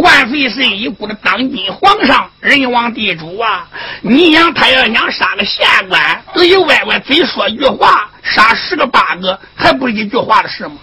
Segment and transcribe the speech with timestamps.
[0.00, 3.68] 万岁是一股的当今皇上，人王地主啊！
[4.02, 10.76] 你想他要想杀个县官，都一歪歪嘴说句话，杀十个八个，还不是一句话的事吗？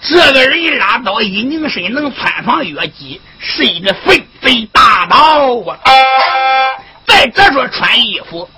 [0.00, 5.16] 这个人一拉刀一拧身，能穿房越脊，是一个废贼大盗
[5.60, 5.78] 啊！”
[7.06, 8.48] 再者说穿衣服，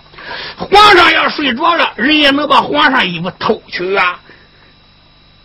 [0.56, 4.18] 皇上要睡着了，人也能把皇上衣服偷去啊。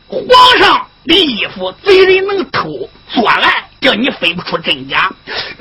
[0.07, 0.21] 皇
[0.57, 3.43] 上的衣服贼人能偷作案，
[3.81, 5.11] 叫你分不出真假。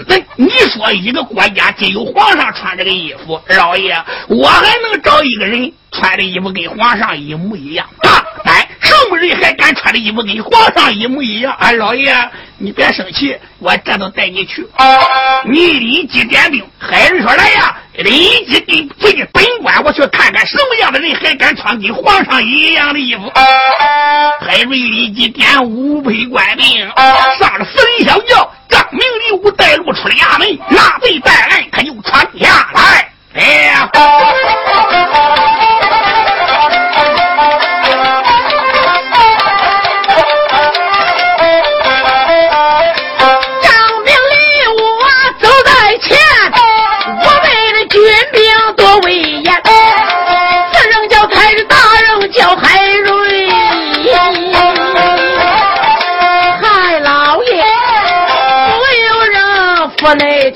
[0.06, 3.96] 那你说一个国家只有皇上穿这个衣服，老爷，
[4.28, 7.86] 我还能找一个人穿的衣服跟皇上一模一样？
[9.18, 11.52] 人还敢穿的衣服跟皇上一模一样？
[11.58, 12.14] 啊，老爷，
[12.58, 14.66] 你别生气，我这都带你去。
[15.44, 23.30] 你立即点兵，海瑞说来呀，立即给回本官，我去看看什么样的人还敢穿跟皇上一样的衣服。
[24.40, 26.88] 海瑞立即点五百官兵，
[27.38, 31.17] 上了四人小轿，张明礼武带路出了衙门，拉贼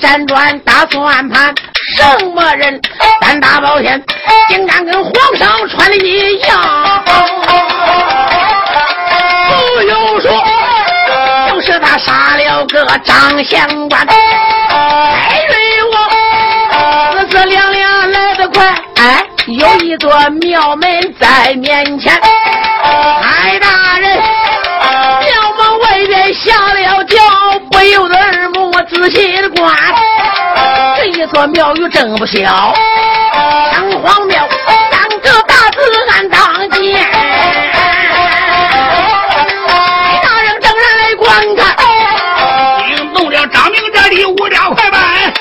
[0.03, 1.55] 辗转打算盘，
[1.95, 2.77] 什么人
[3.21, 4.03] 胆大包天，
[4.49, 7.01] 竟敢跟皇上穿的一样？
[9.47, 10.45] 不用说，
[11.49, 14.05] 就是他杀了个张县官。
[14.05, 15.55] 海瑞
[15.89, 15.95] 我
[17.13, 20.11] 四四两两来得快，哎，有一座
[20.41, 22.13] 庙门在面前。
[23.21, 27.17] 海大人，庙门外边下了轿，
[27.71, 28.73] 不由得耳目。
[28.89, 29.49] 仔细的
[31.33, 32.73] 观，这庙宇真不小，
[33.73, 34.47] 城隍庙
[34.91, 35.79] 三个大字
[36.11, 37.11] 俺当见。
[40.21, 41.75] 大人正人来观看，
[42.87, 45.33] 惊动了张明这里五两快板，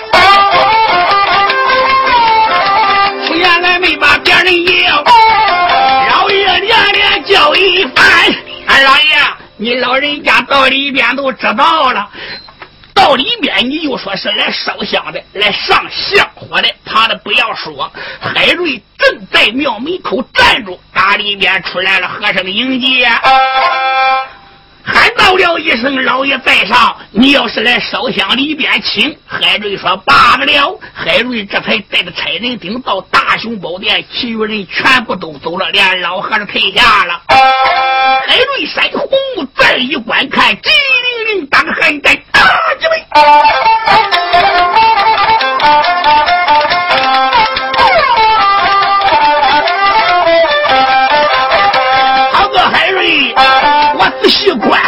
[3.27, 5.05] 出现来没把别人要，
[6.09, 8.05] 老爷连连叫一番。
[8.67, 9.03] 二老爷，
[9.59, 12.09] 你老人家到里边都知道了。
[13.03, 17.93] 到里边，你就说是来烧香的，来上香火的，他的不要说。
[18.21, 23.09] 海瑞正在庙门口站住，打里边出来了和尚迎接，
[24.85, 37.21] 喊到了一声：“老爷在上，你要是来烧香，里边请。”海瑞说：“罢了。”海瑞这才带着差人顶到大雄宝殿，其余人全部都走了，连老和尚退下了。
[37.29, 40.71] 海瑞山红木再一观看，机
[41.33, 42.15] 灵灵当寒战。
[42.79, 43.05] 几位，
[52.33, 54.81] 好个海瑞，我仔细观，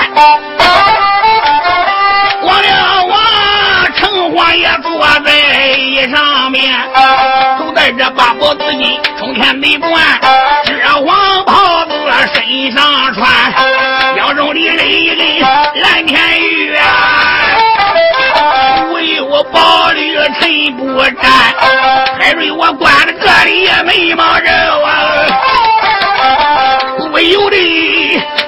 [2.43, 3.14] 我了我
[3.97, 5.31] 城隍爷坐在
[6.11, 6.75] 上面，
[7.58, 9.93] 头戴着八宝紫金冲天美冠，
[20.64, 21.31] 你不站
[22.19, 24.50] 海瑞我管了这里也没一毛人
[24.82, 25.26] 啊。
[27.12, 27.56] 我有的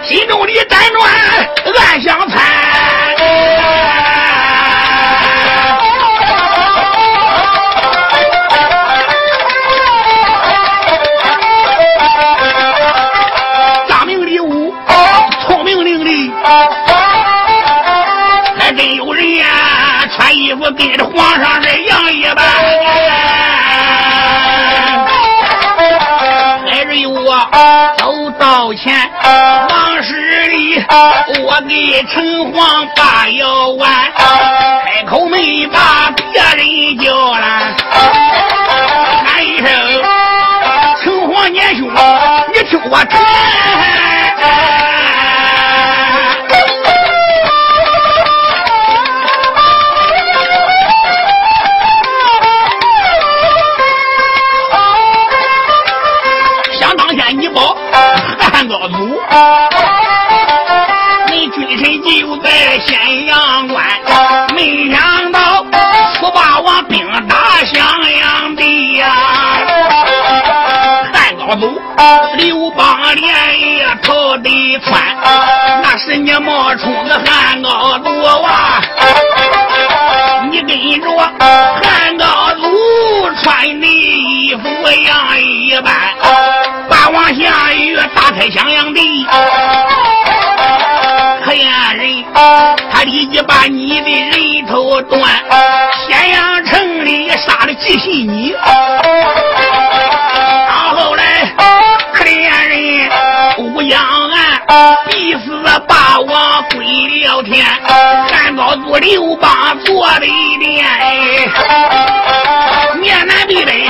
[0.02, 1.46] 心中的辗转
[1.78, 2.75] 暗相残
[20.72, 22.44] 跟着皇上这样一般。
[26.68, 27.48] 海瑞我
[27.96, 30.12] 走到前，往事
[30.48, 30.84] 里
[31.44, 36.24] 我给城隍把药丸，开口没把别
[36.56, 37.74] 人叫了，
[39.24, 39.66] 喊一声
[41.02, 41.88] 城隍年兄，
[42.52, 43.14] 你听我传。
[57.38, 57.76] 你保
[58.38, 59.20] 汉高祖，
[61.28, 63.84] 你军臣就在咸阳关，
[64.54, 65.62] 没想到
[66.14, 67.86] 楚霸王兵打襄
[68.18, 69.12] 阳地呀！
[71.12, 71.78] 汉高祖
[72.38, 75.02] 刘邦连夜逃得窜，
[75.82, 78.82] 那是你冒充的汉高祖啊！
[80.50, 81.20] 你跟着我
[81.82, 82.24] 汉高
[82.54, 82.64] 祖
[83.42, 84.62] 穿的衣服
[85.02, 85.92] 样一般，
[87.32, 89.26] 下雨打开襄阳地。
[91.44, 92.24] 可怜人，
[92.90, 95.22] 他立即把你的人头断，
[96.08, 98.52] 咸阳城里杀了几十你。
[100.68, 101.52] 到后来，
[102.12, 102.74] 可怜人
[103.58, 104.00] 乌江
[104.30, 106.84] 岸必死霸王归
[107.22, 107.64] 了天，
[108.32, 110.26] 汉高祖刘邦做的
[110.58, 110.84] 殿，
[113.00, 113.86] 面南地北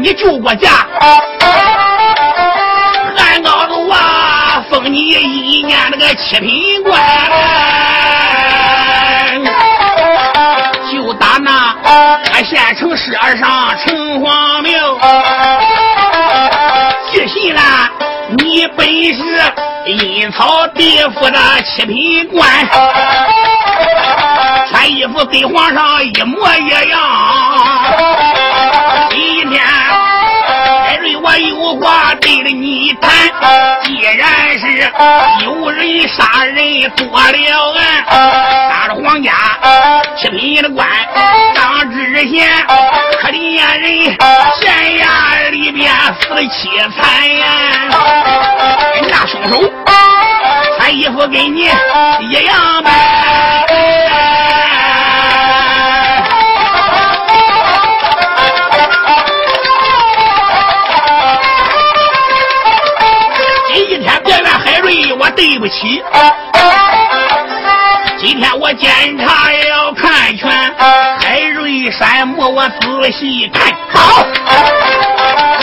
[0.00, 0.86] 你救过驾，
[3.16, 7.00] 汉高祖啊，封你一年那个七品官，
[10.90, 11.74] 就打那
[12.32, 14.98] 俺县城市上城隍庙，
[17.12, 17.60] 记信了，
[18.38, 19.22] 你本是
[19.86, 22.48] 阴曹地府的七品官，
[24.68, 26.98] 穿衣服跟皇上一模一样。
[29.52, 33.10] 今天海瑞我有话对着你谈，
[33.84, 34.90] 既然是
[35.44, 37.20] 有人杀人做了
[37.76, 38.02] 案，
[38.72, 39.30] 杀了皇家
[40.16, 40.88] 七品的官
[41.54, 42.48] 张知县，
[43.20, 47.44] 可怜人县衙里边死的凄惨呀！
[49.02, 49.70] 那凶手
[50.78, 51.68] 穿衣服跟你
[52.30, 53.21] 一样呗。
[65.34, 66.02] 对不起，
[68.18, 70.50] 今天我检查要看全
[71.20, 73.72] 海瑞山墓，我仔细看。
[73.88, 74.24] 好，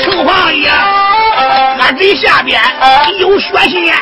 [0.01, 0.69] 城隍爷，
[1.79, 2.61] 俺这下边
[3.19, 3.95] 有血线。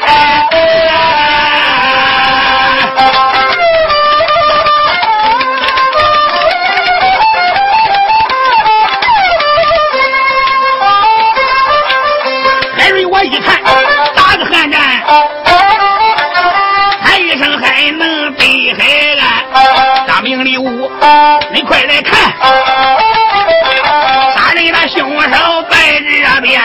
[20.24, 20.92] 命礼物，
[21.54, 22.34] 你快来看！
[24.36, 26.60] 杀人的凶手在这边，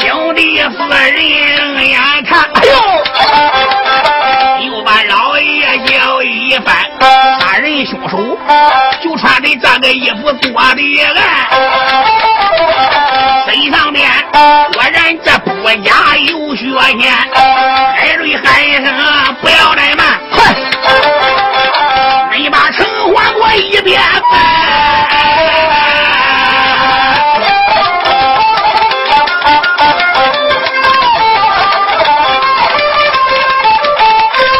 [0.00, 0.68] 兄弟四
[1.12, 2.62] 人眼看，哎
[4.64, 6.74] 呦，又把老爷叫一番。
[7.38, 8.16] 杀人凶手
[9.02, 10.76] 就穿的这个衣服做的案，
[13.46, 15.50] 身上边果然这不
[15.84, 16.64] 假有血
[16.98, 17.12] 线。
[17.94, 18.84] 海瑞喊一声
[19.40, 20.36] ：“不要怠慢，快！”
[22.38, 23.98] 你把城隍我一遍。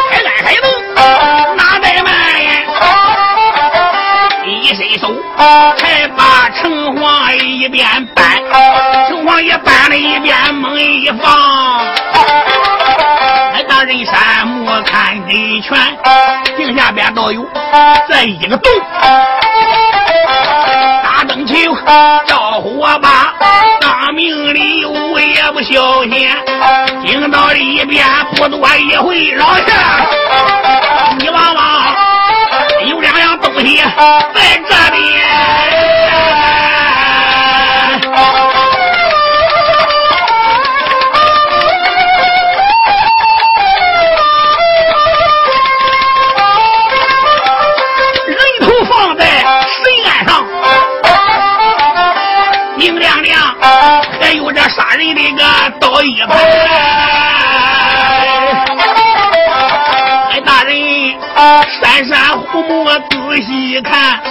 [0.09, 0.65] 开来开门，
[1.55, 2.11] 哪怠慢
[2.43, 2.49] 呀？
[4.47, 5.13] 一伸手，
[5.77, 8.41] 才把城隍一边搬，
[9.07, 11.85] 城隍也搬了一边，猛一放。
[13.69, 15.77] 大人山木看得全，
[16.57, 17.47] 井下边倒有
[18.09, 18.71] 在一个洞，
[21.03, 21.53] 打灯球
[22.25, 23.35] 照火把，
[23.79, 26.27] 当命里我也不小心，
[27.05, 28.05] 井到里边
[28.35, 29.61] 不多一回，老下
[31.19, 31.95] 你望望，
[32.87, 35.86] 有两样东西在这里。
[54.77, 55.41] 杀人的个
[55.79, 56.37] 刀一盘。
[60.29, 61.17] 哎，大人，
[61.81, 64.21] 山山虎目仔细看，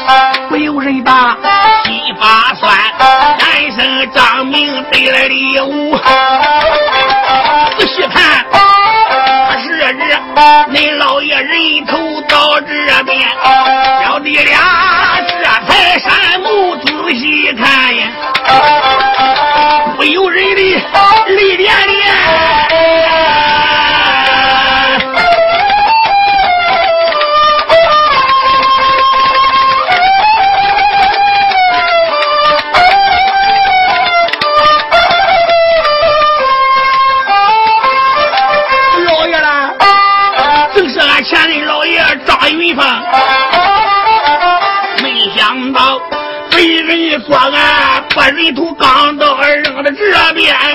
[0.49, 1.37] 不有人把
[1.85, 2.79] 心发酸。
[3.01, 5.97] 男生张明得来礼物，
[7.77, 8.47] 仔细看，
[9.59, 10.05] 是这
[10.71, 12.69] 恁老爷人头到这
[13.03, 13.19] 边，
[14.05, 14.61] 小弟俩
[15.27, 15.33] 这
[15.67, 18.07] 才山目仔细看呀，
[20.37, 20.63] 人的
[21.29, 21.97] 泪点点。
[39.07, 39.73] 老爷啦，
[40.75, 42.85] 正是俺前任老爷张云凤，
[45.03, 45.99] 没想到
[46.51, 49.26] 被人作案，把人头刚到
[49.97, 50.75] 这边哎。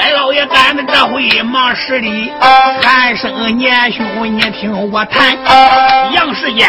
[0.00, 2.32] 俺老爷赶的这回忙十里，
[2.82, 5.36] 喊声年兄，你听我谈。
[6.12, 6.68] 杨世坚，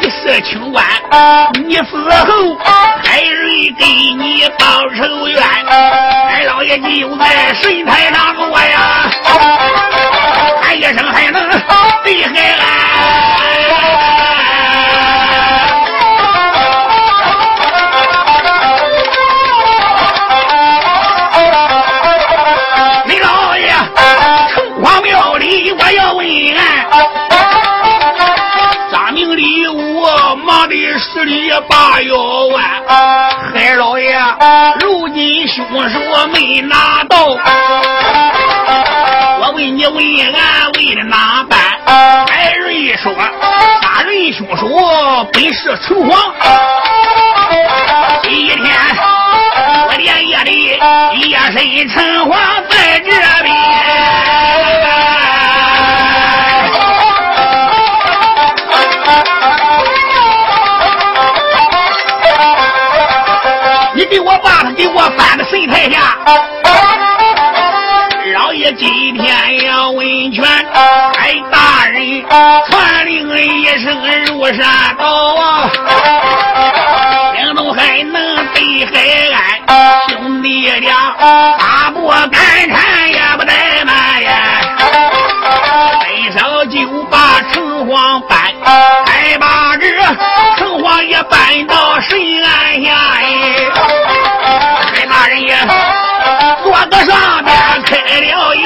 [0.00, 0.84] 你是清官，
[1.66, 2.56] 你死后
[3.02, 5.42] 还人给你报仇冤。
[5.68, 9.10] 俺老爷你又在神台上坐呀，
[10.62, 11.48] 喊一声还能
[12.04, 13.23] 厉害俺。
[25.78, 26.26] 我要问
[26.56, 26.60] 俺。
[28.90, 32.16] 张明礼我忙的十里八腰
[32.46, 32.62] 弯，
[33.52, 34.16] 海老爷，
[34.80, 35.98] 如今凶手
[36.32, 37.26] 没拿到，
[39.40, 39.96] 我问你问
[40.32, 41.58] 俺为了哪般？
[42.26, 43.12] 海瑞说，
[43.82, 44.66] 杀人凶手
[45.32, 46.16] 本是城隍。
[48.22, 48.58] 今天
[49.88, 50.50] 我连夜的
[51.26, 51.94] 夜深城
[52.28, 52.32] 隍
[52.68, 53.10] 在这
[53.42, 53.54] 边。
[64.04, 66.18] 你给我把他给我搬到神台下。
[68.34, 72.22] 老爷今天要问权，海大人
[72.68, 73.96] 传令一声
[74.26, 75.70] 入山道啊，
[77.34, 78.92] 领动还能对海
[79.68, 81.14] 岸，兄弟俩
[81.58, 82.30] 大步赶
[82.68, 84.32] 缠也不怠慢呀，
[86.02, 88.38] 伸手就把城隍搬，
[89.06, 89.88] 还把这
[90.58, 92.92] 城隍也搬到神案下。
[98.24, 98.64] 了眼。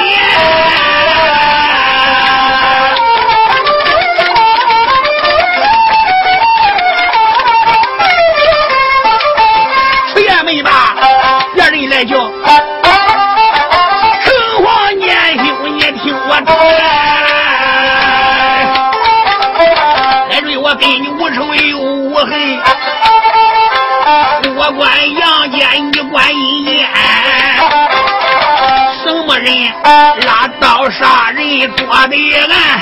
[10.13, 10.69] 出言没吧？
[11.53, 12.27] 别人来叫城
[14.63, 16.55] 隍年兄，你听我谈。
[20.29, 22.31] 海瑞，我跟你无仇又无恨，
[24.55, 25.91] 我管阳间，
[30.25, 32.15] 拉刀杀人做的
[32.47, 32.81] 案？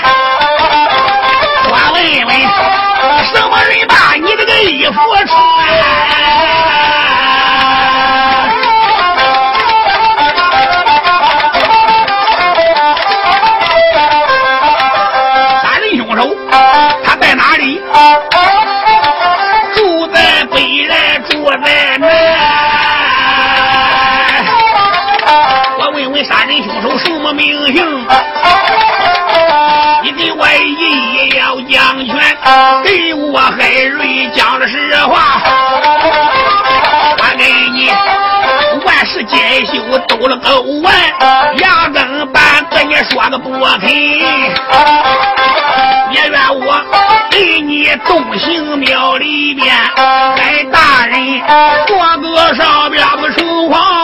[1.69, 2.31] 我问问，
[3.25, 4.93] 什么人把你这个衣服
[5.25, 5.29] 穿？
[15.61, 16.19] 杀人凶手
[17.03, 17.81] 他在哪里？
[19.75, 22.66] 住在北来，住在南。
[26.23, 28.05] 杀人凶手什么名姓？
[30.03, 32.15] 你给我一要讲权，
[32.83, 35.41] 给我海瑞讲了实话。
[37.19, 37.91] 我给你
[38.85, 40.93] 万事皆休，兜了个完，
[41.57, 43.89] 牙根板跟你说个不肯。
[46.09, 46.81] 也怨我
[47.29, 49.75] 给你动刑庙里边，
[50.37, 51.41] 该大人
[51.85, 53.96] 做个上边个城隍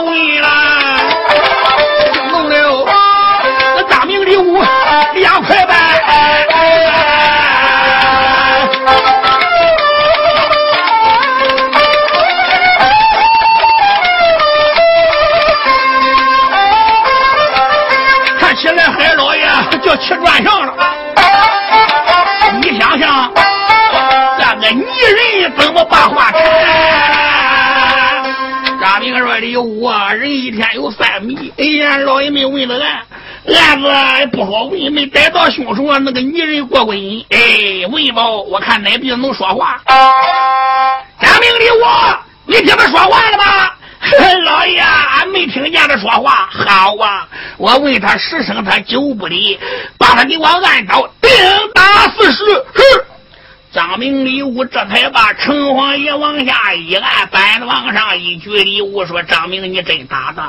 [20.04, 20.74] 爷叫气转向了。
[22.62, 23.32] 你想想，
[24.38, 24.84] 这个泥
[25.42, 26.44] 人怎么把话谈？
[28.80, 31.52] 张明说的有我人一天有三米。
[31.58, 33.02] 哎呀，老爷没问了案，
[33.48, 33.88] 案子
[34.32, 37.26] 不好问，没逮到凶手，那个泥人过过瘾。
[37.30, 39.80] 哎，问吧，我看哪边能说话。
[39.88, 43.70] 张明的我，你听他说话了吗
[44.46, 45.98] 老爷，俺没听见他？
[45.98, 46.50] 说话。
[46.52, 47.28] 好啊，
[47.58, 49.60] 我问他十声，他九不离，
[49.98, 51.32] 把他给我按倒，定
[51.74, 52.46] 打四十。
[52.46, 53.06] 是。
[53.74, 60.44] 张明礼物这才把城隍爷往下一按，板子往上一举礼物，说：“张明，你真打的。”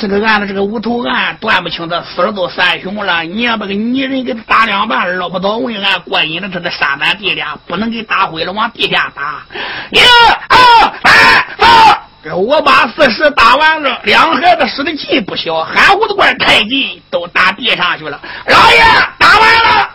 [0.00, 3.22] 这个案子，这个无头案断不清，他死了都三雄了。
[3.24, 9.42] 你要把个泥人给他打两半，捞不到问案过瘾了，他的杀咱弟俩不能给打毁了，往地下打。
[9.90, 10.00] 一、
[10.48, 10.56] 二、
[11.04, 11.12] 三、
[11.58, 11.96] 四，
[12.30, 18.20] 我把四十打完了，两孩子使的劲不小，含胡子官太极都打地上去了。
[18.46, 18.78] 老爷
[19.18, 19.90] 打完了，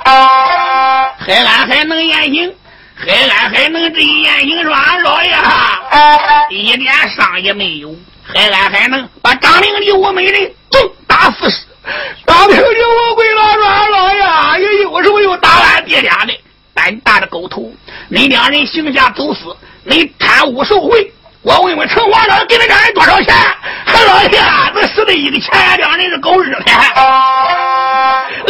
[1.18, 2.54] 海安还能言行？
[2.96, 4.62] 海安还能这一言行？
[4.64, 5.30] 说俺老爷
[6.50, 7.96] 一点伤也没有。
[8.26, 11.66] 海安还能把张明礼我美人都打四十，
[12.26, 14.10] 张明礼我跪了说俺：“老
[14.58, 16.34] 爷，又有什么又打俺爹俩的？
[16.74, 17.72] 胆大的狗头！
[18.10, 21.12] 你两人行下走私，你贪污受贿，
[21.48, 23.34] 我问问城隍老给了两人多少钱？
[24.06, 24.38] 老爷，
[24.76, 26.60] 这死的一个钱，两人是狗日的！
[26.66, 26.76] 俺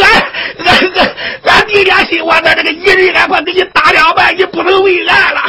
[0.04, 0.24] 俺
[0.66, 5.42] 俺俺弟俩心，我在这个一人，俺快给你打两半，你不能为俺了。”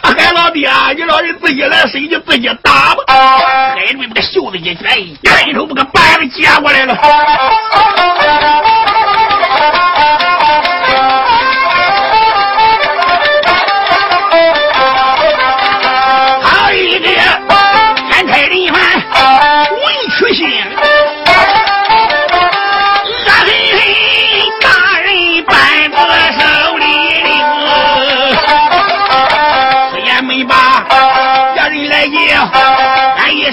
[0.00, 3.02] 海老弟啊，你老人自己来谁就自己打吧。
[3.08, 6.94] 海瑞把个袖子一卷，一伸手把个板子接过来了。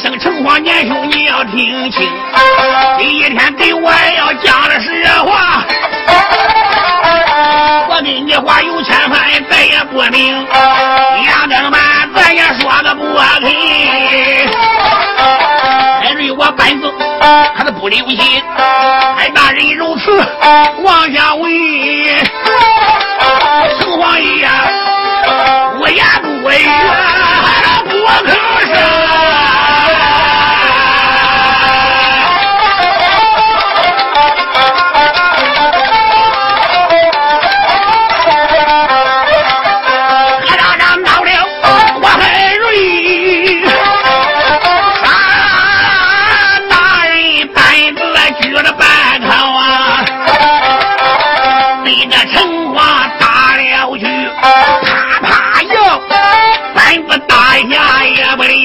[0.03, 2.11] 声城隍年兄，你要听清，
[2.97, 5.63] 第一天给我要讲的实话。
[7.87, 9.17] 我跟你话有千番，
[9.49, 10.45] 再也不明。
[11.23, 11.79] 两更半
[12.13, 13.49] 咱也说个不肯。
[16.01, 16.93] 海瑞我本子
[17.55, 18.43] 他是不留心，
[19.15, 20.21] 海大人如此
[20.83, 21.49] 往下问，
[23.79, 24.49] 城隍爷
[25.79, 26.67] 我言不语。
[28.05, 28.33] 我可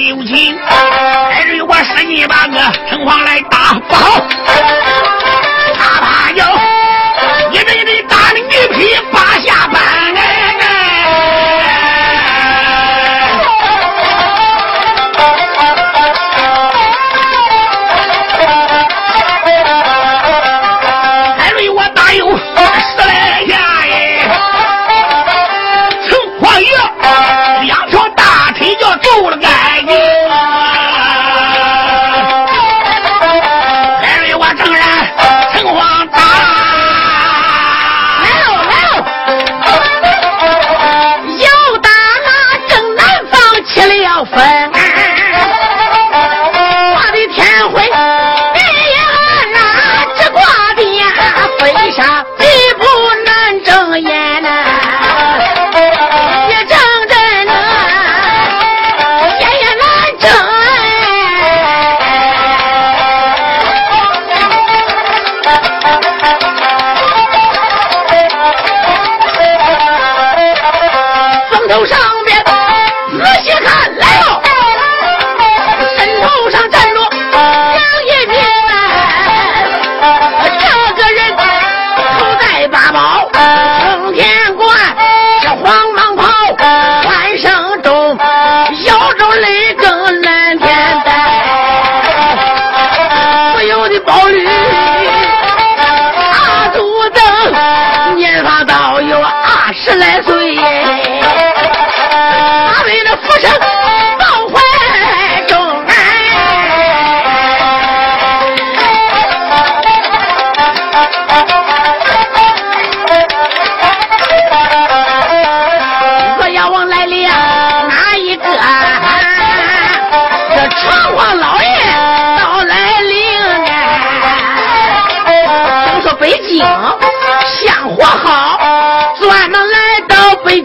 [0.09, 0.25] 是。
[0.25, 0.88] 城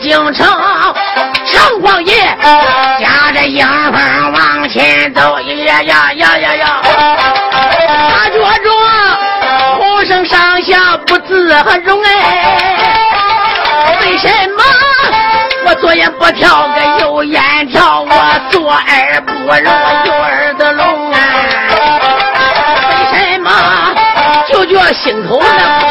[0.05, 0.47] 京城，
[1.47, 2.15] 城隍爷
[3.01, 6.83] 驾着迎风往前走，呀呀呀呀呀！
[8.11, 8.69] 大脚着，
[9.79, 11.49] 红绳上下不自
[11.85, 12.09] 容哎。
[14.03, 14.63] 为什么
[15.65, 18.03] 我左眼不跳个右眼跳？
[18.03, 18.13] 我
[18.51, 21.19] 左耳不聋我右耳的聋啊？
[22.83, 22.93] 为
[23.33, 23.51] 什么
[24.53, 25.84] 就觉心头那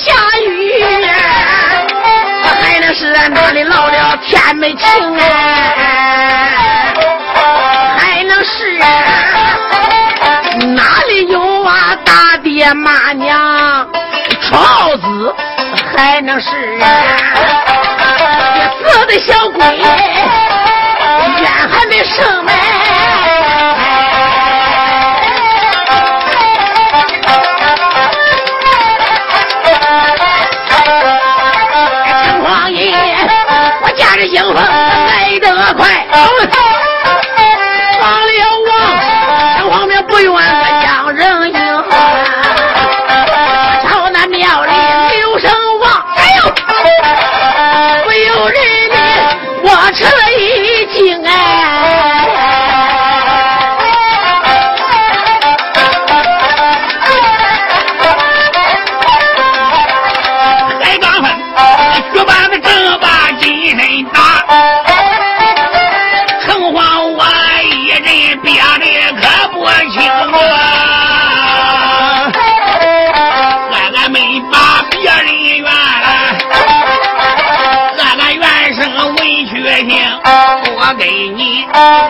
[0.00, 0.12] 下
[0.46, 0.82] 雨，
[2.42, 5.24] 还能是哪里落了天没晴啊？
[7.98, 8.78] 还能是
[10.68, 13.86] 哪里有啊大爹妈娘
[14.40, 15.34] 床子？
[15.94, 16.84] 还能是这
[18.88, 22.52] 死的小鬼冤还没生没？
[40.26, 40.69] 不愿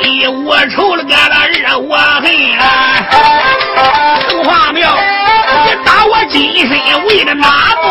[0.02, 1.20] 一我仇了，给了
[1.68, 2.24] 二我恨
[2.58, 2.62] 啊。
[4.28, 4.96] 城隍庙，
[5.66, 6.70] 你打我金身
[7.04, 7.46] 为了哪
[7.80, 7.88] 个？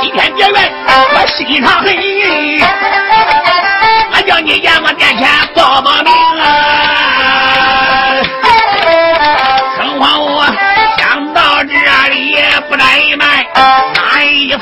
[0.00, 0.56] 今天别问，
[1.14, 1.86] 我心上恨，
[4.12, 6.53] 我叫你阎王殿前报报名啊！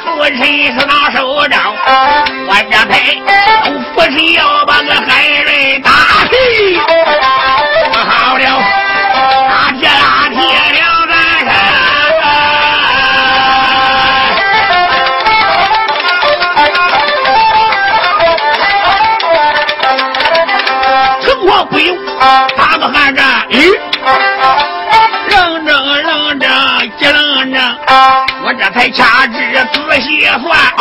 [0.04, 1.74] 父亲是拿手掌，
[2.48, 2.92] 我这才
[3.94, 5.90] 父亲要把个海瑞打，
[28.62, 29.34] 这才掐指。
[29.72, 30.40] 仔细算，
[30.76, 30.80] 哦，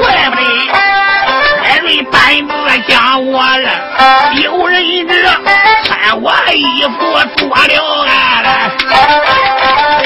[0.00, 0.42] 怪不得
[1.62, 2.14] 海瑞班
[2.48, 2.52] 子
[2.88, 3.68] 将我了，
[4.42, 5.12] 有人这
[5.84, 6.88] 穿我衣服
[7.36, 8.48] 做了案了，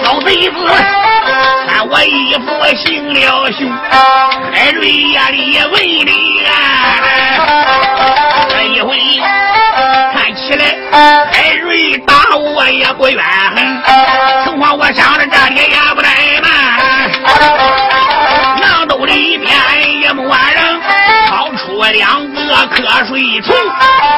[0.03, 0.57] 老贼子
[1.69, 2.45] 穿我衣服
[2.85, 3.71] 行了凶，
[4.53, 6.13] 海瑞眼里也问的
[6.49, 6.53] 啊，
[8.49, 8.99] 这一回
[10.31, 10.65] 看起来。
[11.33, 13.83] 海瑞打我也不冤恨，
[14.45, 17.11] 何况我上了这里也不怠慢。
[18.61, 19.51] 囊兜里边
[20.01, 20.81] 也没人，
[21.29, 23.57] 掏出两个瞌睡虫，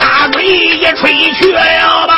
[0.01, 2.15] 大嘴一吹去了吧，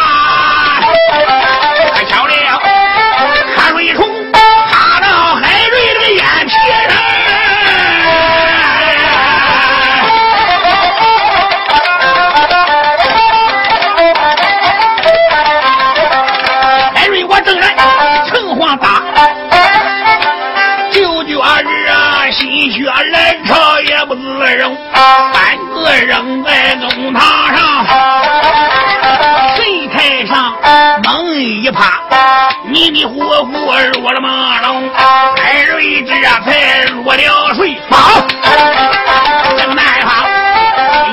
[22.34, 24.22] 心血来潮也不自
[24.56, 27.22] 容，三个扔在弄堂
[27.54, 27.86] 上，
[29.56, 30.52] 擂台上
[31.04, 32.00] 猛一趴，
[32.64, 37.78] 迷迷糊糊入了马龙，二瑞这才入了睡。
[37.88, 38.26] 好，
[39.56, 40.26] 正南方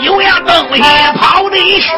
[0.02, 0.82] 有样东西
[1.20, 1.92] 跑得虚。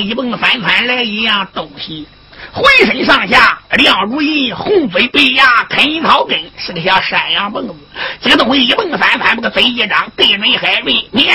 [0.00, 2.06] 一蹦三窜来一样东西，
[2.52, 7.74] 浑身上下亮如银，红嘴白牙，啃草根，是个小山羊蹦子。
[8.20, 11.34] 这个东西一蹦三翻，把个嘴一张，对准海瑞咩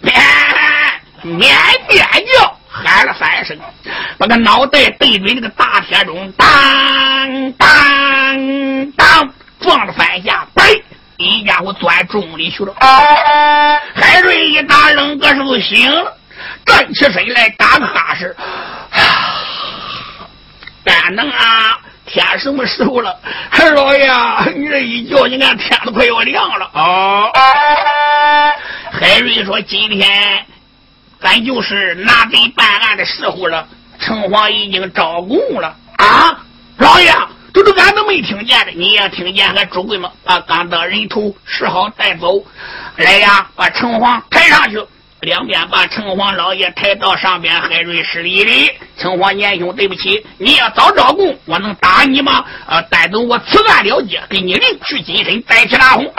[0.00, 0.12] 咩
[1.22, 1.38] 咩
[1.88, 2.02] 咩
[2.36, 3.56] 叫，喊了三声，
[4.18, 10.82] 把个脑袋对准那个大铁钟，当当当，撞了三下，嘣！
[11.18, 12.74] 一家伙钻钟里去了。
[13.94, 16.14] 海瑞一打冷个时醒了，
[16.64, 18.36] 站起身来打个哈士。
[20.84, 21.78] 干能啊！
[22.06, 23.18] 天什么时候了？
[23.50, 24.08] 二老爷，
[24.54, 27.32] 你这一叫，你看天都快要亮了啊！
[28.92, 30.46] 海瑞说：“今天
[31.20, 33.66] 咱就是拿贼办案的时候了。
[33.98, 36.38] 城隍已经招供了啊！
[36.76, 37.12] 老爷，
[37.52, 39.52] 这都俺都没听见的，你也听见？
[39.56, 40.12] 俺主贵吗？
[40.24, 42.44] 把刚的人头拾好带走。
[42.98, 44.80] 来呀，把城隍抬上去。”
[45.20, 48.70] 两边把城隍老爷抬到上边，海瑞施礼礼。
[48.98, 52.44] 城隍年兄，对不起，你要早招供，我能打你吗？
[52.66, 56.12] 呃，带走我此案了结，给你领去金身，带起大红。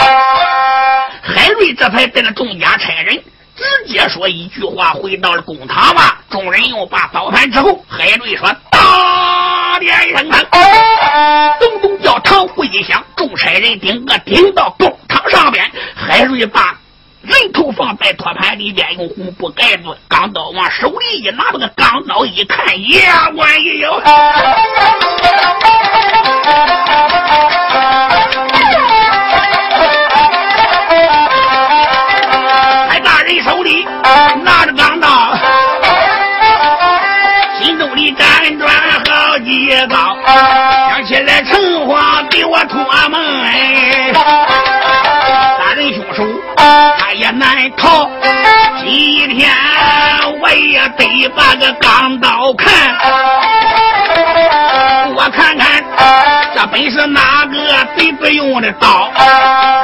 [1.22, 3.16] 海瑞这才带着众家差人，
[3.56, 6.22] 直接说一句话，回到了公堂吧。
[6.30, 10.30] 众人又把早饭之后，海瑞说：“大殿一声，
[11.60, 16.77] 咚咚叫堂呼一响，众差人顶个顶到公堂上边，海瑞把。
[17.28, 19.94] 人头放在托盘里边，用红布盖住。
[20.08, 24.00] 钢刀往手里一拿，那个钢刀一看，牙关一咬，
[32.90, 33.86] 在大人手里
[34.44, 35.36] 拿着钢刀，
[37.60, 38.70] 心中里辗转
[39.06, 40.18] 好几遭，
[40.90, 44.14] 想起来城隍给我托梦哎。
[47.32, 48.10] 难逃，
[48.84, 49.50] 今天
[50.40, 52.72] 我也得把个钢刀看，
[55.14, 55.84] 我看看
[56.56, 59.12] 这本是哪个贼子用的刀？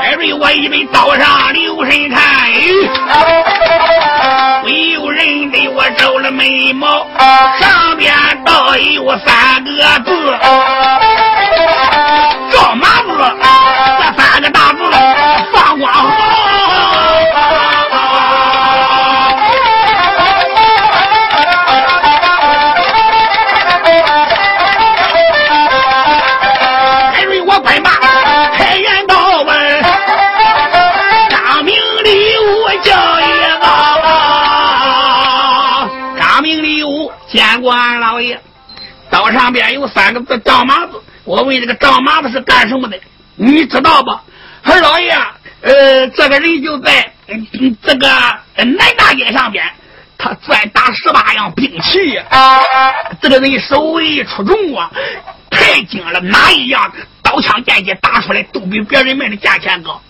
[0.01, 2.53] 艾瑞，我一为刀上留神看，哎
[4.65, 7.05] 没有人给我皱了眉毛，
[7.59, 8.13] 上边
[8.45, 9.71] 倒有三个
[10.05, 10.39] 字，
[12.51, 13.35] 赵麻子，
[13.99, 14.79] 这三个大字
[15.53, 15.91] 放光
[37.83, 37.99] 二。
[37.99, 38.39] 老爷，
[39.09, 41.01] 刀上边有三个字“张麻子”。
[41.25, 42.99] 我问这个张麻子是干什么的？
[43.35, 44.11] 你知道不？
[44.63, 45.11] 二老爷，
[45.61, 47.13] 呃，这个人就在
[47.81, 48.07] 这个
[48.55, 49.65] 南大街上边，
[50.17, 52.19] 他专打十八样兵器。
[53.21, 54.89] 这个人手艺出众啊，
[55.49, 56.91] 太精了，哪一样
[57.21, 60.01] 刀枪剑戟打出来都比别人卖的价钱高。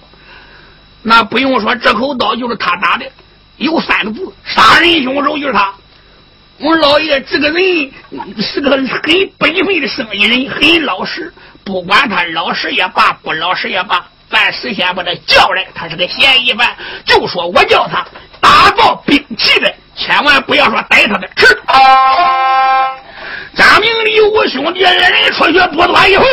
[1.02, 3.06] 那不用说，这口刀就是他打的，
[3.58, 5.74] 有三个字：杀人凶手就是他。
[6.60, 7.92] 我老爷这个人
[8.40, 8.86] 是个很
[9.38, 11.34] 本分的生意人，很老实。
[11.66, 18.06] 不管他老实也罢，不老实也罢，咱事先把他叫来，他是个嫌疑犯，就说我叫他
[18.40, 21.28] 打造兵器的，千万不要说逮他的。
[21.38, 21.48] 是。
[23.56, 26.26] 张明礼五兄弟二人出去不多一会，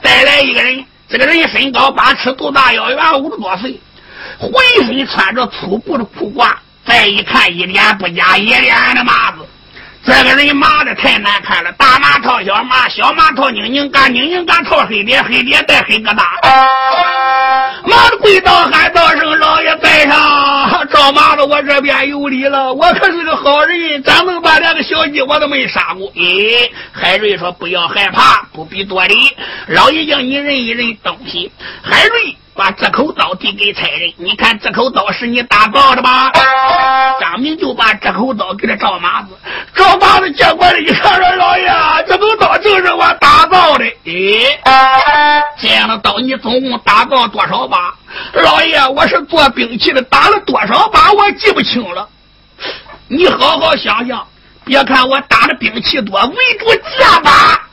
[0.00, 3.80] 带来一个人，这个人身高八尺，肚大腰圆，五十多岁，
[4.38, 4.52] 浑
[4.86, 6.54] 身穿着粗布的裤褂。
[6.86, 9.38] 再一看，一脸不假，一脸的麻子。
[10.04, 16.22] 这个人麻的太难看了，大麻套小麻，小麻套拧拧干，拧拧干套黑脸，黑脸带黑疙瘩。
[17.84, 22.72] 麻子跪倒喊道声：“老爷在上，赵麻子，我这边有礼了。
[22.72, 29.16] 我可是个好人，咱能把两个小鸡我都没杀过。”哎，海瑞说：“不要害怕，不必多礼。
[29.66, 31.50] 老爷叫你认一认东西。”
[31.82, 32.36] 海瑞。
[32.56, 36.32] 把这口刀递给差人，你看这口刀是你打造的吧？
[37.20, 39.28] 张明就把这口刀给了赵麻子，
[39.74, 41.68] 赵麻子接过来一看说：“老爷，
[42.08, 43.84] 这口刀就是我打造的。”
[44.64, 47.94] 哎，这样的刀你总共打造多少把？
[48.32, 52.08] 老爷，我是做兵器的，打了多少把我记不清了。
[53.08, 54.26] 你好好想想，
[54.64, 56.66] 别看我打的兵器多，唯独
[56.96, 57.68] 这把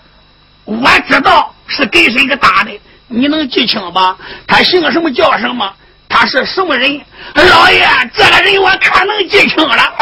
[0.65, 2.71] 我知道是给谁个打的。
[3.15, 4.17] 你能记清吧？
[4.47, 5.71] 他姓什么叫什么？
[6.09, 6.99] 他是什么人？
[7.35, 9.93] 老爷，这个人我可能记清了。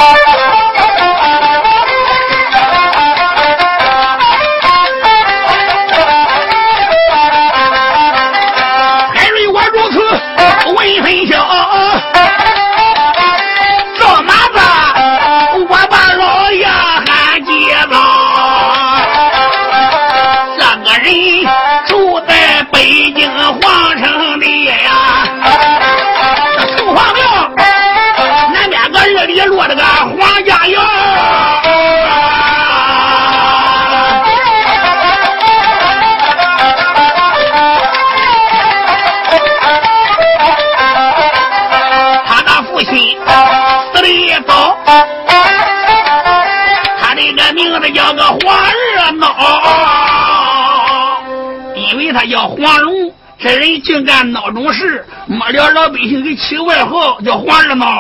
[52.22, 52.94] 他叫黄龙。
[53.40, 58.00] 这人净干孬种事，没了老百姓给起外号叫黄二闹。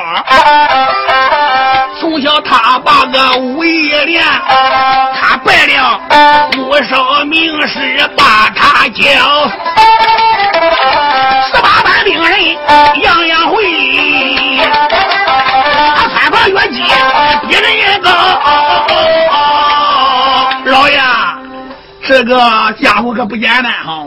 [1.99, 4.23] 从小他把个武艺练，
[5.15, 5.99] 他拜了
[6.51, 9.49] 不少名师把他教，
[11.47, 12.39] 十八般兵刃
[13.01, 13.63] 样样会，
[15.95, 16.83] 他穿法越级
[17.49, 18.11] 比人也高。
[22.23, 22.37] 这个
[22.79, 24.05] 家伙可不简单哈！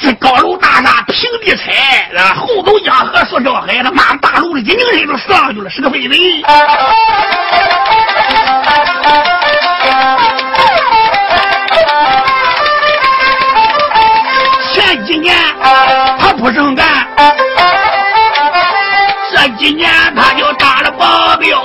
[0.00, 6.12] 这高楼大厦平地踩，啊，后头江河塑胶海，他妈大楼的一拧身就上去了，是个废人。
[14.72, 15.36] 前几年
[16.20, 16.86] 他不正干，
[19.32, 21.60] 这几年他就当了保镖。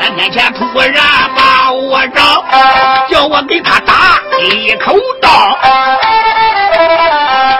[0.00, 0.94] 三天前突然
[1.36, 1.42] 把
[2.04, 2.44] 我找，
[3.08, 5.58] 叫我给他打一口刀。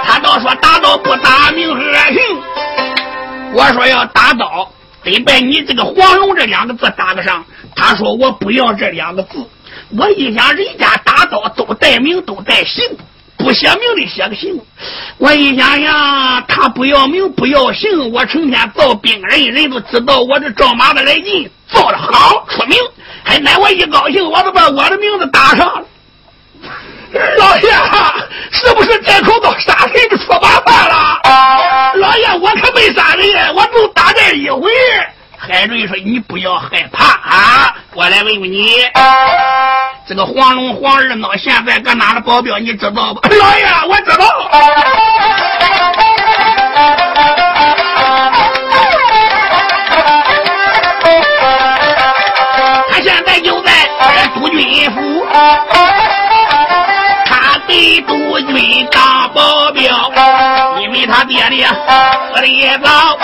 [0.04, 2.16] 他倒说打刀不打名和行。
[3.54, 4.68] 我说要打刀，
[5.02, 7.42] 得把你这个黄龙这两个字打个上。
[7.74, 9.38] 他说我不要这两个字。
[9.96, 12.84] 我一想，人家打刀都带名都带姓。
[13.36, 14.58] 不写名的写个姓，
[15.18, 22.78] 我一想想，他不要名不要姓，我成天造兵人，人都知道我这赵马的来劲，造的好出名，
[23.24, 25.82] 还乃我一高兴，我都把我的名字打上了。
[27.38, 27.70] 老爷，
[28.50, 31.20] 是不是这口刀杀谁就出麻烦了？
[31.94, 34.70] 老爷，我可没杀人，我就打这一回。
[35.36, 38.70] 海瑞说：“你不要害怕啊，我来问问你。”
[40.08, 43.28] 这个黄龙黄二闹现在搁哪的保镖你知道不？
[43.28, 44.26] 老爷，我知道。
[57.26, 60.12] 他给督军当保镖，
[60.80, 61.66] 因为他爹的
[62.34, 63.18] 死的早，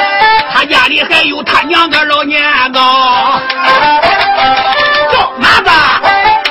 [0.52, 2.42] 他家里还有他娘个老年
[2.72, 3.40] 高。
[5.38, 5.70] 马子。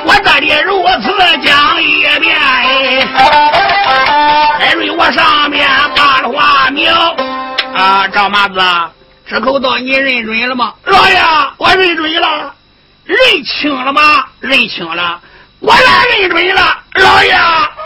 [0.06, 1.12] 我这里如此
[1.46, 3.08] 讲一遍，哎
[4.58, 7.16] 海瑞我上面把话苗
[7.76, 8.60] 啊，赵麻子，
[9.28, 10.74] 这口刀你认准了吗？
[10.86, 11.22] 老爷，
[11.58, 12.54] 我认准了，
[13.04, 14.26] 认清了吗？
[14.40, 15.20] 认清了，
[15.60, 16.78] 果然认准了。
[16.96, 17.36] 老爷，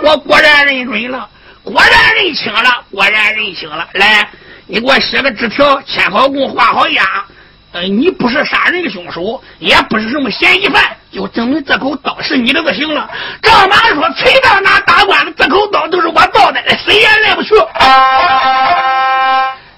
[0.02, 1.28] 我果然认准了，
[1.64, 3.88] 果然认清了，果然认清了。
[3.94, 4.28] 来，
[4.68, 7.04] 你给我写个纸条，签好供，画好押。
[7.74, 13.10] 呃，你不是杀人的凶手，也不是什么嫌疑犯，就证明这口刀是你的就行了。
[13.42, 17.56] 赵马说：“谁到哪打官司，这口刀都是我造的，谁也来不去。”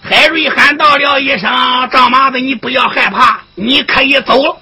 [0.04, 1.50] 海瑞喊道了一声
[1.90, 4.58] ：“赵麻子，你不要害怕，你可以走了。”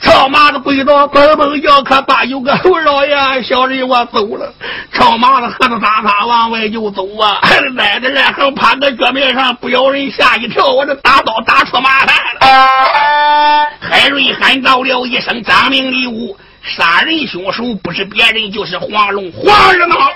[0.00, 2.52] 赵麻子跪倒，蹦蹦叫：“可把有个
[2.84, 4.52] 老爷，小人我走了。”
[4.92, 7.40] 赵麻子喝的撒撒往外就走啊！
[7.74, 12.46] 奶奶然后趴在脚面上，不要人吓一跳，我这打刀打出麻烦了。
[13.80, 19.96] 海瑞喊到了一声：“张明礼物，杀人凶手不是别人，就是黄龙黄二闹。”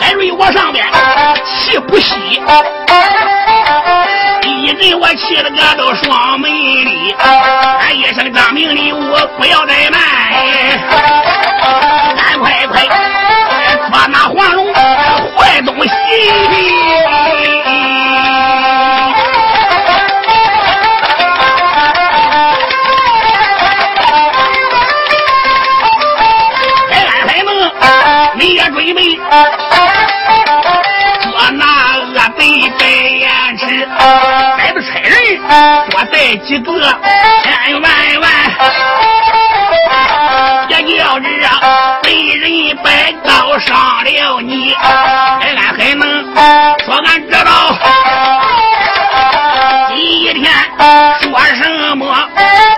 [0.00, 0.89] 海瑞我上边。
[1.86, 2.14] 不息，
[4.44, 10.78] 一人我气了个都双门里，喊一声张明礼，我不要再卖，
[12.16, 12.86] 赶快快
[13.90, 14.72] 抓那黄龙
[15.36, 15.90] 坏东西！
[26.90, 27.48] 还俺还能，
[28.38, 29.00] 你也准备。
[36.06, 36.80] 带几个，
[37.42, 37.90] 千万
[38.20, 38.30] 万，
[40.68, 41.26] 别叫这
[42.02, 46.34] 被人摆高上了你，俺还能
[46.84, 47.76] 说俺知道，
[49.88, 50.50] 第一天
[51.20, 52.02] 说什么，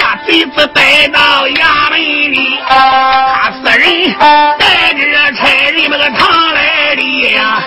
[0.01, 4.14] 把贼子带到衙门里，他四人
[4.59, 5.03] 带着
[5.37, 7.01] 差人那个堂来的
[7.33, 7.62] 呀。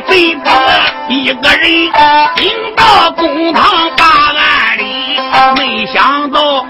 [0.00, 0.50] 贼子
[1.08, 1.70] 一个人
[2.36, 5.18] 领到公堂把案里，
[5.56, 6.66] 没想到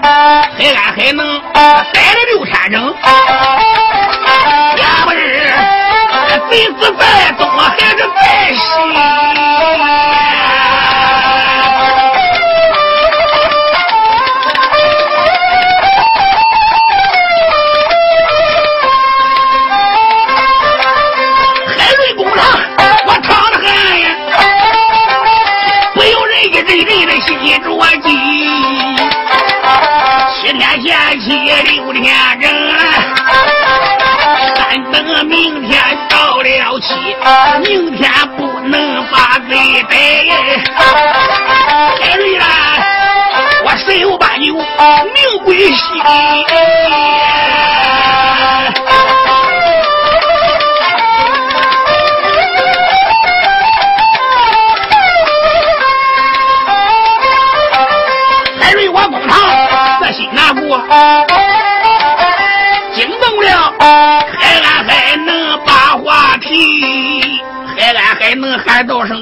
[0.57, 2.95] 黑暗还能逮了六天整，
[4.77, 5.17] 也不是
[6.49, 8.61] 贼子在东还是在西。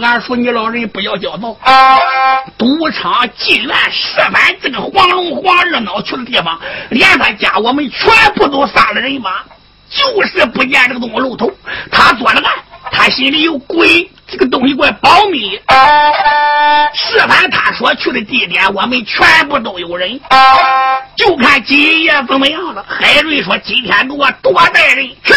[0.06, 1.58] 俺说你老人不要焦躁。”
[2.58, 9.32] 赌场、妓院、石板，这个黄龙、黄二闹去的地方，连他家我们全部都杀了人马，
[9.90, 11.52] 就是不见这个东西露头。
[11.92, 12.54] 他做了案，
[12.92, 14.10] 他心里有鬼。
[14.28, 15.56] 这个东西怪保密，
[17.18, 20.20] 石板他说去的地点，我们全部都有人，
[21.16, 22.86] 就看今夜怎么样了。
[22.88, 25.34] 海瑞说：“今天给我多带人去。”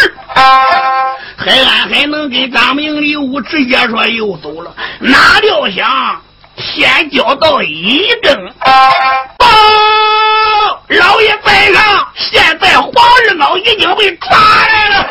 [1.37, 6.21] 海安还能跟张明礼物直接说又走了，哪料想
[6.57, 8.35] 天交到一更，
[9.37, 9.47] 报
[10.89, 15.05] 老爷在上，现在黄二老已经被抓来了。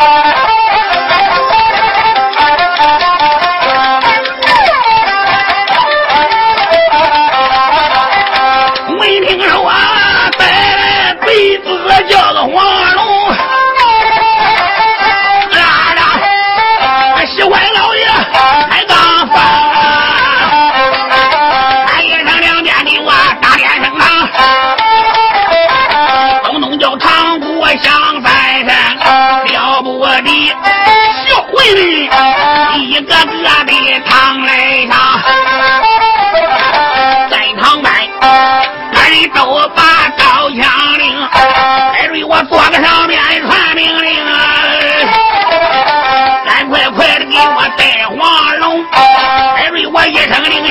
[12.03, 12.68] 叫的慌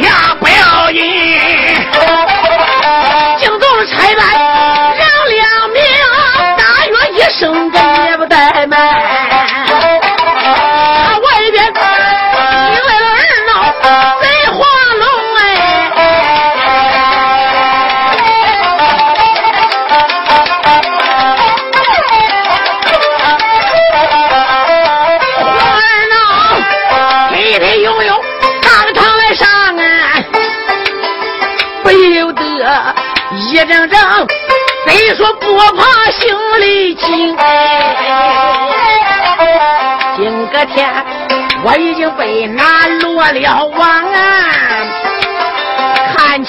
[0.02, 0.37] 声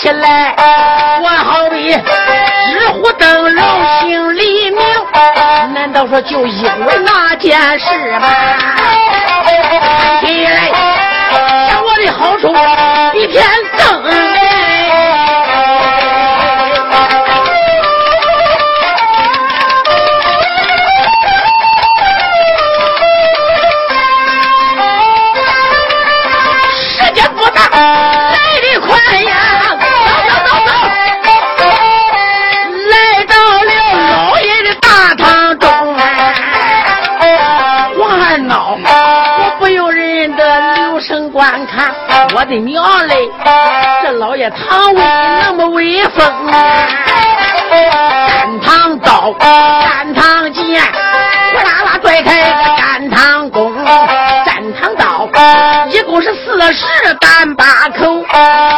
[0.08, 0.54] 起来
[1.20, 3.62] 我好比纸糊灯笼
[4.00, 4.82] 心里明，
[5.74, 7.86] 难道说就因为那件事
[8.18, 8.30] 吗？
[10.22, 10.70] 起来，
[11.68, 12.48] 将我的好处
[13.18, 13.44] 一片
[13.76, 14.37] 灯。
[42.38, 43.28] 我的娘嘞，
[44.00, 46.86] 这老爷堂威那么威风啊！
[48.28, 53.74] 干堂刀，干堂剑，呼啦啦拽开个干堂弓，
[54.44, 55.28] 战堂刀
[55.88, 57.64] 一共是四十单八
[57.98, 58.24] 口，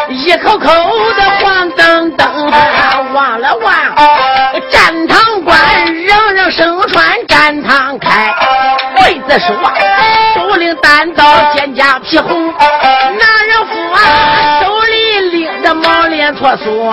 [0.08, 3.74] 一口口的黄澄澄，望了望
[4.70, 5.29] 战堂
[12.10, 12.52] 西红。
[12.52, 16.92] 男人夫啊，手里拎着毛脸搓锁，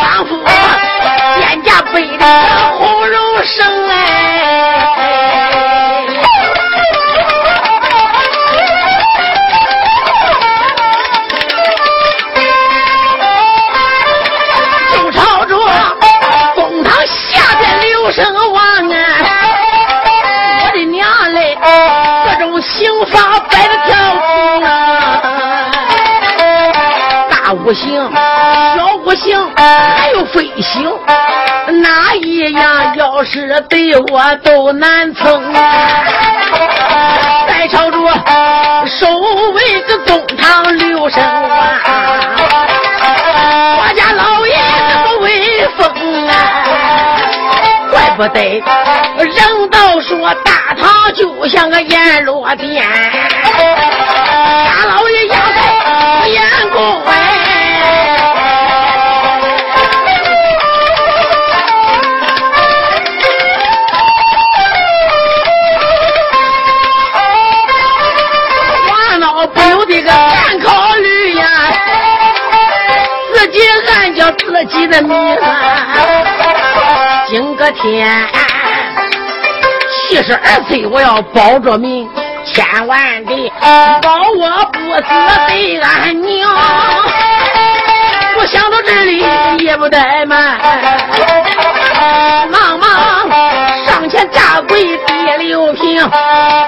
[0.00, 0.44] 丈夫
[1.40, 2.24] 肩胛背的
[2.78, 4.45] 红肉绳哎。
[27.66, 28.00] 不行，
[28.76, 30.88] 小不行，还有飞行，
[31.82, 35.52] 哪一样要是对我都难成。
[37.48, 37.98] 再朝着
[38.86, 39.08] 守
[39.50, 41.80] 卫个东堂留神啊，
[43.80, 44.54] 我家老爷
[44.88, 45.82] 这么威风
[46.28, 46.30] 啊！
[47.90, 48.62] 怪，不得。
[49.18, 49.34] 人
[49.70, 52.86] 都说大唐就像个阎罗殿，
[53.58, 55.58] 大老爷压在
[56.65, 56.65] 不
[74.38, 76.24] 自己的命啊！
[77.28, 78.08] 今个天
[79.90, 82.08] 七十二岁，我要保着命，
[82.44, 83.52] 千万的
[84.02, 85.02] 保我不死
[85.48, 86.48] 对俺娘。
[88.38, 89.24] 我想到这里
[89.64, 90.58] 也不怠慢，
[92.50, 93.28] 忙忙
[94.56, 96.00] 我跪地留平，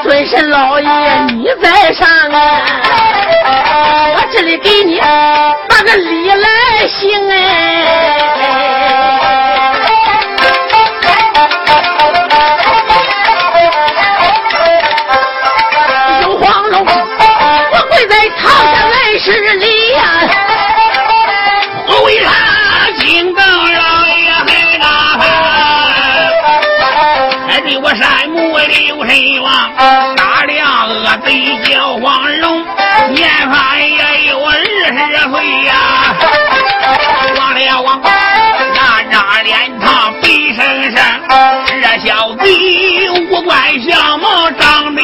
[0.03, 0.87] 尊神老爷
[1.29, 2.07] 你在上，
[4.13, 7.35] 我这里给你把个礼来行哎。
[16.25, 19.78] 有黄龙，我跪在堂前来十里。
[28.69, 32.65] 刘神王，大量恶贼叫黄龙，
[33.15, 35.73] 年方也有二十岁呀。
[37.39, 40.61] 王了王，那张脸庞白生
[40.95, 40.97] 生，
[41.67, 45.03] 这小贼五官相貌长得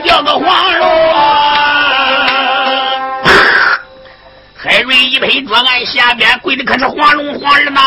[0.00, 1.74] 叫个黄龙啊！”
[4.56, 7.82] 海瑞一拍桌案，下边跪的可是黄龙黄二脑。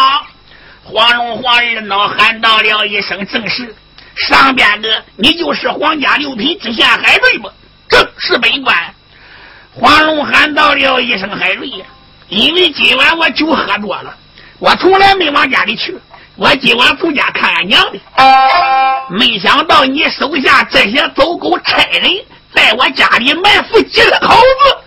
[0.83, 3.75] 黄龙黄二脑喊到了一声：“正是。”
[4.15, 7.49] 上边的你就是皇家六品知县海瑞吗？
[7.89, 8.75] 正是本官。
[9.73, 11.85] 黄龙喊到了一声：“海瑞呀！”
[12.27, 14.13] 因为今晚我酒喝多了，
[14.59, 15.97] 我从来没往家里去。
[16.41, 17.99] 我今晚回家看俺娘的，
[19.11, 22.01] 没想到你手下这些走狗差人
[22.51, 24.77] 在我家里埋伏几个口子，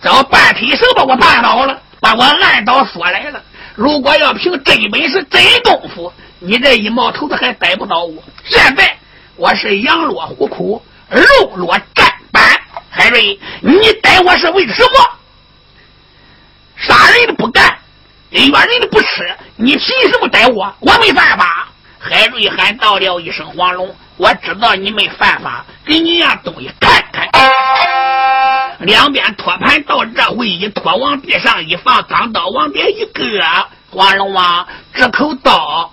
[0.00, 3.42] 找半腿手把我绊倒了，把我按倒锁来了。
[3.74, 8.22] 如果要凭真本事、真功夫，你这一毛头子还逮不到我。
[8.44, 8.96] 现在
[9.34, 10.80] 我是羊落虎口，
[11.10, 12.44] 肉落砧板。
[12.90, 15.10] 海瑞，你逮我是为什么？
[16.76, 17.75] 杀人的不干，
[18.30, 19.06] 冤人都不吃，
[19.56, 20.74] 你凭什么逮我？
[20.80, 21.68] 我没犯法。
[21.98, 27.28] 海瑞喊到了一声：“黄龙，我知道你没犯法，给你样东西看看。”
[28.80, 33.22] 两边托盘到这回一托，往地上一放，钢刀往边一搁。
[33.90, 35.92] 黄龙王，这口刀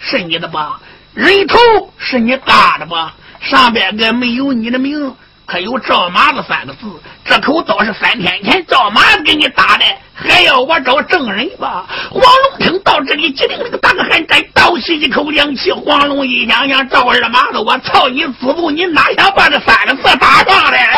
[0.00, 0.80] 是你的吧？
[1.14, 1.58] 人头
[1.98, 3.14] 是你搭的吧？
[3.40, 5.14] 上边个没有你的名，
[5.52, 6.86] 可有赵麻子三个字。
[7.26, 9.84] 这口刀是三天前赵麻子给你打的，
[10.14, 11.84] 还要我找证人吧？
[12.10, 15.70] 黄龙听到这里，急灵灵打个寒战，倒吸一口凉气。
[15.70, 20.88] 黄龙一想想，赵二麻子，我操你祖宗，你哪想把这三个字打上来？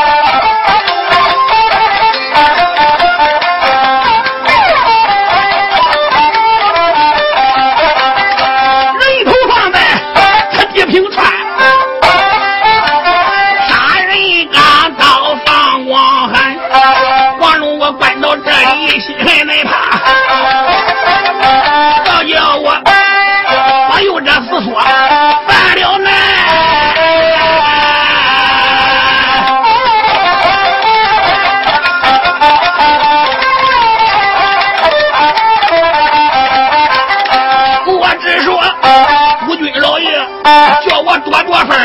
[40.88, 41.82] 叫我多多份儿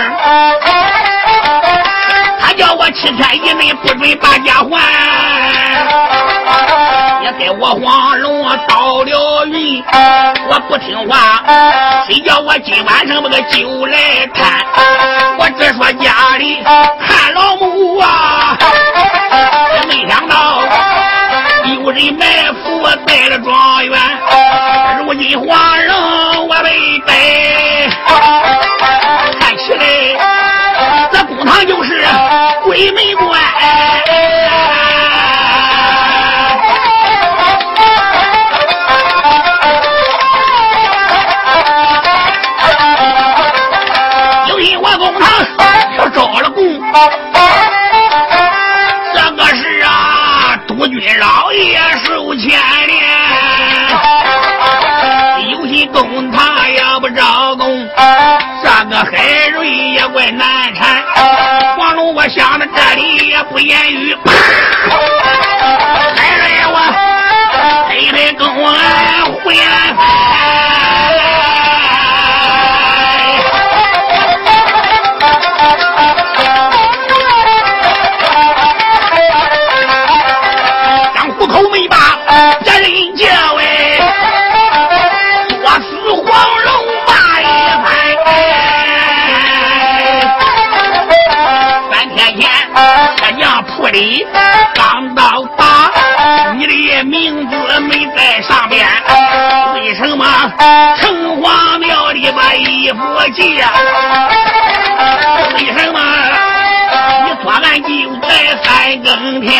[2.41, 4.69] 他叫我七天以内不准把家还，
[7.23, 9.83] 也给我黄龙倒了运，
[10.49, 11.43] 我不听话，
[12.07, 14.65] 谁叫我今晚上把个酒来贪。
[15.37, 18.57] 我只说家里看老母啊，
[19.75, 20.63] 也没想到
[21.65, 22.25] 有人埋
[22.63, 23.99] 伏在了庄园，
[24.97, 25.47] 如今黄
[25.85, 27.13] 龙我被逮，
[31.69, 32.03] 就是
[32.63, 33.39] 鬼门关。
[44.47, 45.29] 迎新我公堂
[45.95, 46.63] 要招了供，
[49.13, 52.97] 这个是啊，督军老爷受牵连。
[55.51, 57.87] 有心公堂要不招供，
[58.63, 60.98] 这个海瑞也怪难缠。
[62.19, 64.13] 我想着这里也不言语。
[64.25, 64.29] 啪！
[66.17, 66.75] 来人，我
[67.87, 68.67] 非得跟我
[69.41, 70.88] 回来。
[93.99, 94.25] 里
[94.73, 95.91] 刚到达，
[96.55, 98.87] 你的名字没在上边，
[99.75, 100.25] 为什么
[100.95, 102.97] 城隍庙里把衣服
[103.33, 103.43] 借？
[105.53, 105.99] 为什么
[107.25, 107.89] 你作案就
[108.25, 108.29] 在
[108.63, 109.51] 三更天？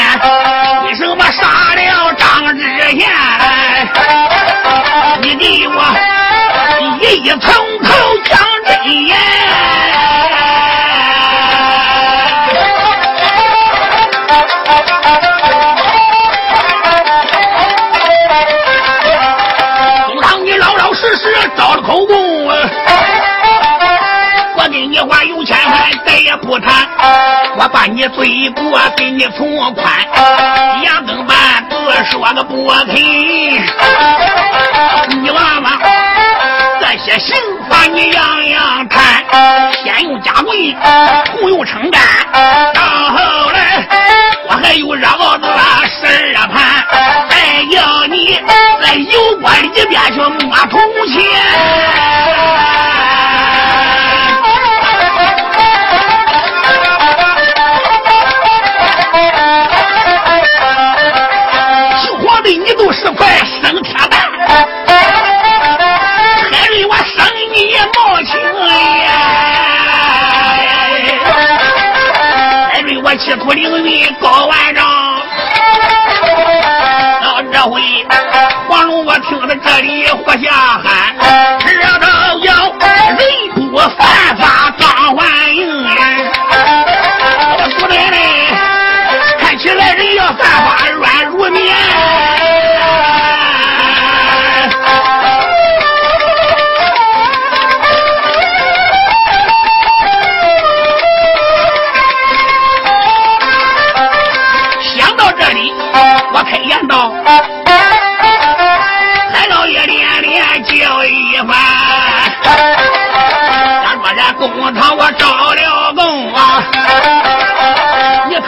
[0.86, 3.10] 为什么杀了张知县？
[5.22, 5.78] 你给我
[7.02, 7.90] 一一从头
[8.24, 9.18] 讲真言。
[26.50, 26.74] 不谈。
[27.60, 29.93] 我把你罪过给你从宽，
[30.84, 31.38] 杨根半
[31.70, 31.76] 子
[32.10, 32.95] 说个不肯。
[35.22, 35.80] 你娃娃
[36.82, 37.36] 这些刑
[37.70, 39.24] 罚你样样谈，
[39.84, 40.76] 先用家规，
[41.32, 42.02] 后用称干，
[42.74, 43.86] 到后来
[44.50, 45.45] 我还有绕子
[45.86, 46.84] 十二盘，
[47.30, 48.41] 再要你
[48.82, 50.82] 在油锅里边去摸铜
[51.14, 52.99] 钱。
[63.00, 63.28] 十块
[63.62, 64.20] 生铁蛋，
[66.52, 68.32] 海瑞我生你一毛钱
[69.04, 69.10] 呀！
[72.70, 74.84] 海瑞我气吐凌云高万丈，
[77.22, 77.82] 到这回
[78.68, 80.52] 黄龙我听到这里火下
[80.84, 81.16] 喊：
[81.66, 82.06] 日照
[82.43, 83.18] 妖人
[83.56, 84.29] 不犯。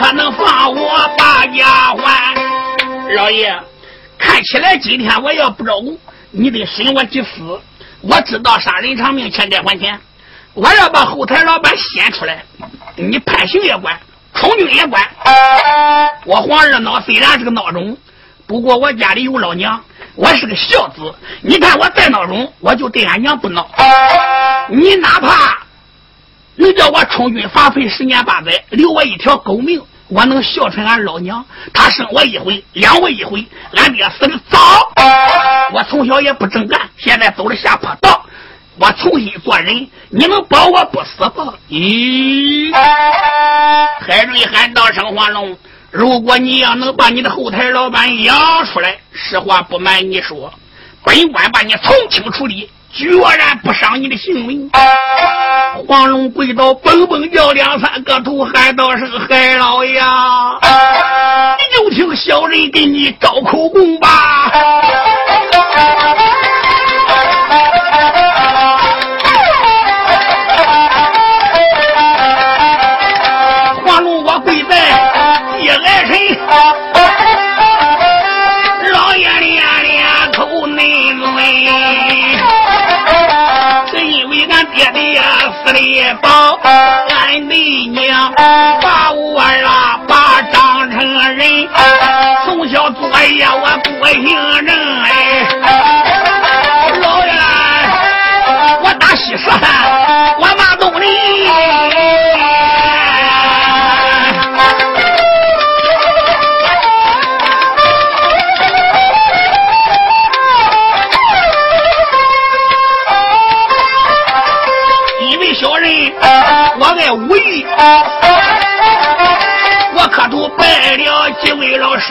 [0.02, 2.34] 可能放我把家还？
[3.14, 3.56] 老爷，
[4.18, 5.96] 看起来今天我要不招供，
[6.32, 7.28] 你得审我几死。
[8.00, 9.96] 我知道杀人偿命，欠债还钱。
[10.54, 12.42] 我要把后台老板掀出来，
[12.96, 13.96] 你判刑也管，
[14.34, 15.00] 充军也管。
[16.24, 17.96] 我黄二闹虽然是个孬种，
[18.44, 19.80] 不过我家里有老娘，
[20.16, 21.14] 我是个孝子。
[21.42, 23.64] 你看我再孬种，我就对俺娘不孬。
[24.68, 25.62] 你哪怕。
[26.56, 29.82] 能叫我充军发配十年八载，留我一条狗命，
[30.12, 31.42] 我能孝顺俺老娘。
[31.72, 33.44] 他生我一回，养我一回，
[33.76, 34.58] 俺爹死的早。
[35.72, 38.24] 我从小也不正干，现在走了下坡道，
[38.78, 39.88] 我重新做人。
[40.10, 41.42] 你能保我不死不？
[41.70, 45.56] 咦，海瑞喊道：“声黄龙，
[45.90, 48.36] 如果你要能把你的后台老板养
[48.66, 50.52] 出来，实话不瞒你说，
[51.02, 54.70] 本官把你从轻处理。”决然不伤你的性命。
[55.88, 60.00] 黄龙跪倒，蹦蹦叫两三个头，喊道：“是个海老爷，
[61.58, 64.08] 你就听小人给你招口供吧。”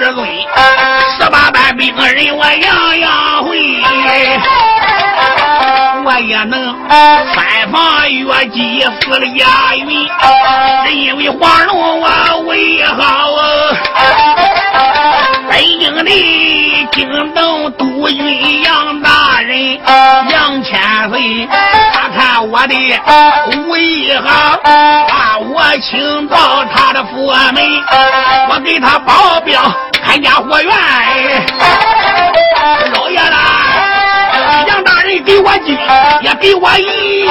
[0.01, 0.27] 师尊，
[1.19, 3.79] 十八般兵人我样样会，
[6.03, 10.09] 我也能三房越级死了押韵，
[10.87, 13.29] 是因为黄龙我为好
[15.51, 19.79] 北京的京东督军杨大人
[20.29, 20.81] 杨千
[21.11, 21.47] 岁，
[21.93, 22.73] 他看我的
[23.67, 27.63] 武艺好，把我请到他的府门，
[28.49, 29.61] 我给他保镖
[30.03, 30.71] 看家活院。
[32.93, 35.77] 老爷啦，杨大人给我金，
[36.21, 37.27] 也给我银。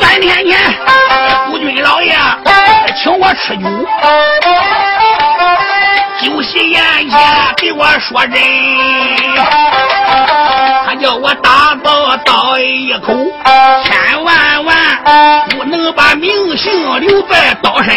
[0.00, 0.58] 三天前，
[1.46, 2.16] 夫君老爷
[2.96, 3.64] 请我吃酒，
[6.20, 7.18] 酒席宴前
[7.56, 8.38] 给我说真。
[11.00, 13.14] 叫我大刀倒一口，
[13.84, 14.76] 千万万
[15.50, 17.96] 不能把名姓留在刀身。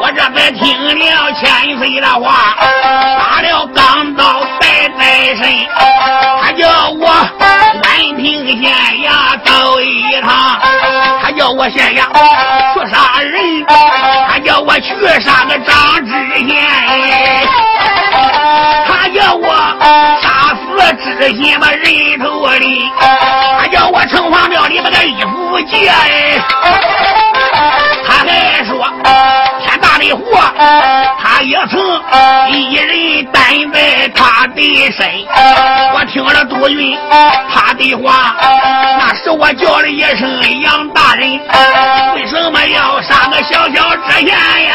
[0.00, 2.56] 我这才听了千岁的话，
[3.16, 5.44] 打了钢刀带在身。
[6.42, 7.06] 他叫我
[7.84, 8.74] 安平县
[9.04, 10.60] 衙走一趟，
[11.22, 12.02] 他叫我县衙
[12.74, 13.55] 去杀人，
[14.66, 16.10] 我去杀个张知
[16.48, 16.50] 县，
[18.86, 19.46] 他叫我
[20.20, 20.62] 杀死。
[21.02, 21.02] 知
[21.42, 21.82] 县把人
[22.20, 22.88] 头里，
[23.58, 25.90] 他叫我城隍庙里把个衣服借，
[28.06, 28.78] 他还说
[30.06, 30.40] 的祸，
[31.20, 31.80] 他也曾
[32.52, 33.42] 一人担
[33.72, 35.06] 在他的身。
[35.94, 36.96] 我听了杜云
[37.52, 38.34] 他的话，
[38.98, 41.40] 那时我叫了一声杨大人，
[42.14, 44.74] 为什么要杀个小小知县呀？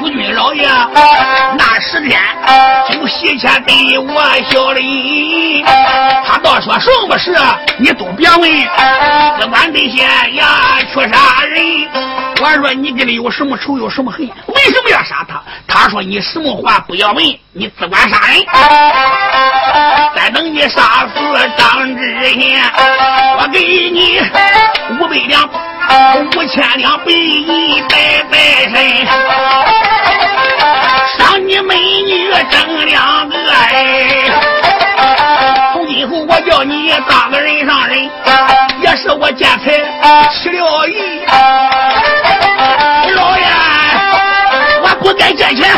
[0.00, 0.68] 杜军老爷，
[1.56, 2.20] 那十天
[2.88, 5.64] 就西前给我小礼，
[6.24, 7.36] 他倒说什么事
[7.76, 8.48] 你都别问，
[9.40, 11.88] 只管得先呀去杀人。
[12.40, 14.20] 我说你跟里有什么仇有什么恨？
[14.46, 15.42] 为什么要杀他？
[15.66, 18.46] 他说你什么话不要问，你只管杀人。
[20.14, 21.18] 再等你杀死
[21.56, 22.62] 张知县，
[23.40, 23.58] 我给
[23.90, 24.20] 你
[25.00, 25.50] 五百两。
[26.36, 28.36] 五千两白银带在
[28.68, 28.76] 身，
[31.48, 34.28] 你美女整两个哎！
[35.72, 38.10] 从今后我叫你当个人上人，
[38.82, 41.24] 也是我见财起了意。
[43.14, 43.46] 老爷，
[44.82, 45.74] 我不该借钱，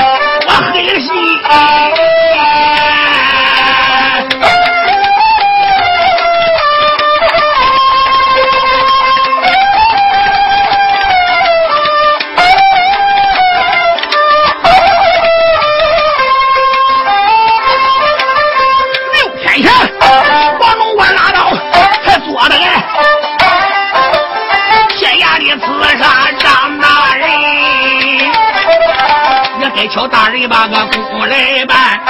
[29.93, 32.01] 乔大人把个工来办，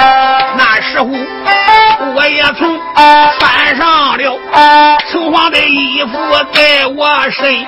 [0.55, 1.07] 那时候
[2.13, 2.79] 我也曾
[3.39, 4.39] 穿上了
[5.09, 6.11] 城隍的衣服
[6.53, 7.65] 在我身。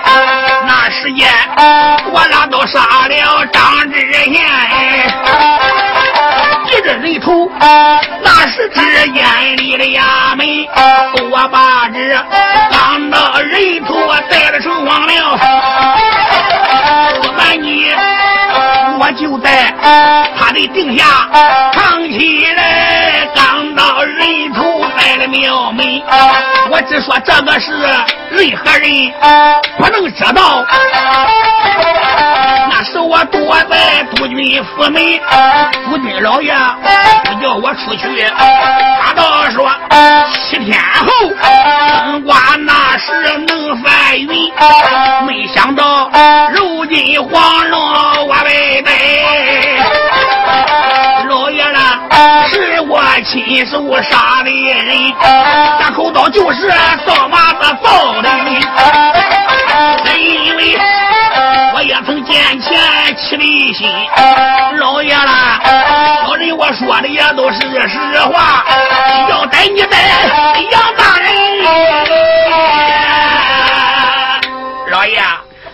[0.68, 1.28] 那时间
[2.12, 4.34] 我拉都杀了张知县，
[6.68, 10.46] 一这人头，那是只眼里的衙门，
[11.32, 11.98] 我把这
[12.72, 15.40] 刚到人头我带了城隍庙，
[19.14, 19.74] 就在
[20.36, 21.06] 他的定下
[21.74, 26.02] 扛起来，刚到人头在了庙门。
[26.70, 27.72] 我只说这个事，
[28.32, 29.14] 任何人
[29.78, 30.66] 不能知道。
[32.70, 34.96] 那是我躲在督军府门，
[35.86, 36.54] 督军老爷
[37.26, 38.26] 不叫我出去。
[39.02, 39.70] 他倒说
[40.50, 41.06] 七天后，
[42.06, 44.52] 冬瓜那时能翻云。
[45.28, 46.10] 没想到
[46.54, 48.92] 如今黄龙我被逮。
[52.48, 55.14] 是我亲手杀的人，
[55.80, 56.70] 那口刀就是
[57.06, 58.30] 扫马子造的。
[60.20, 60.78] 因为
[61.74, 62.72] 我也曾见钱
[63.18, 63.90] 起的心，
[64.80, 65.60] 老爷啦，
[66.26, 68.64] 小人我说的也都是实话，
[69.30, 69.98] 要逮你逮
[70.72, 71.32] 杨大人。
[74.90, 75.22] 老爷，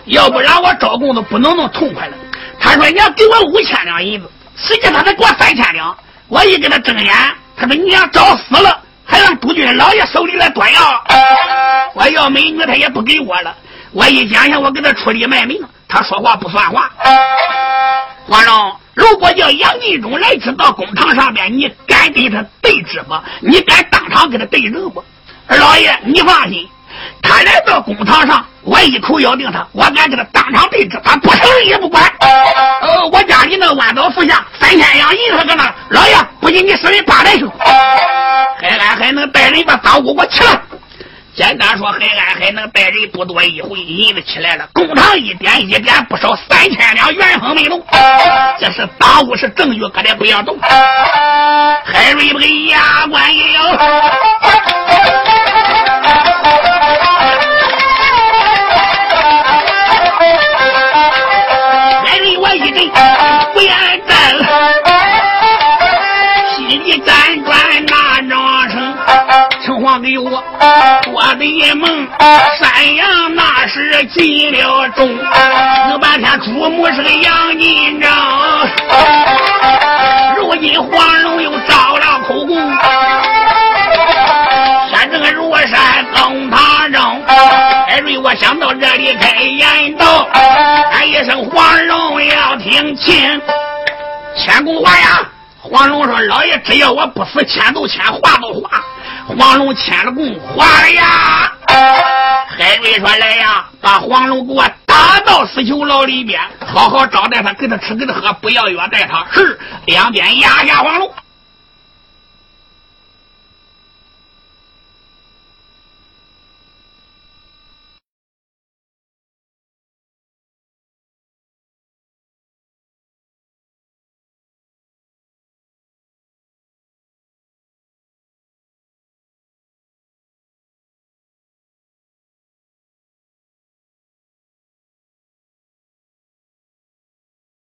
[0.06, 2.14] 要不然我招供都不能那么痛快了。
[2.58, 5.96] 他说：“你要给我五千两银子，实际他才给我三千两。
[6.30, 7.12] 我一给他睁眼，
[7.56, 11.04] 他说你要找死了，还让督军老爷手里来端药。
[11.92, 13.52] 我要美女，他也不给我了。
[13.90, 16.88] 我一想想，我给他出力卖命，他说话不算话。
[18.28, 23.14] 皇上，如果叫杨进忠来知道公堂上面，你敢跟他对质不？
[23.40, 25.04] 你敢当场跟他对质不？
[25.48, 26.68] 二老爷，你放心，
[27.20, 32.02] 他来到公堂上，我一口咬定他，我敢给他当场对质，他不承认也不管。
[32.20, 37.50] 呃，我家里那万刀树下三千两银子搁那，老爷不信你审问八代兄，
[38.60, 40.60] 海安还能带人把赃物给我起来。
[41.34, 47.82] 简单说，海安还能带人不多一回，银子起来了，公堂一点一点不少三千两元亨没动。
[48.58, 50.58] 这是赃物是证据，搁这不要动。
[50.60, 53.62] 海瑞不给牙关一咬。
[62.80, 62.96] 瑞我一阵
[63.52, 63.76] 不言
[64.06, 64.16] 战，
[66.56, 67.50] 心里辗转
[67.86, 68.96] 那张声。
[69.62, 70.42] 城隍给我
[71.02, 72.08] 做的梦，
[72.58, 75.14] 山羊那是进了洞，
[75.88, 78.10] 弄半天朱母是个杨金章，
[80.36, 82.56] 如今黄龙又招了口供，
[87.90, 90.28] 艾瑞我想到这里开言道，
[90.92, 93.42] 喊一声黄龙要听清，
[94.36, 95.28] 千古话呀。
[95.58, 98.80] 黄龙说：“老爷，只要我不死，签都签，画都画。”
[99.36, 101.52] 黄龙签了供，画了呀。
[102.56, 111.12] 海瑞说：“来呀，把黄龙给我打到死囚牢里边，好好招待他，给他吃，给他喝，不要虐待他。”是两边压下黄龙。